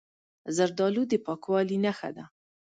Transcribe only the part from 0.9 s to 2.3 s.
د پاکوالي نښه ده.